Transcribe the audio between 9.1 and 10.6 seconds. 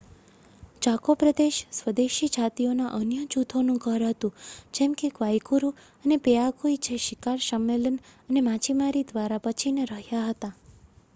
દ્વારા બચીને રહ્યા હતા